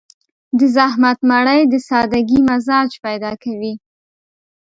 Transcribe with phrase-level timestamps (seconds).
[0.57, 3.73] د زحمت مړۍ د سادهګي مزاج پيدا کوي.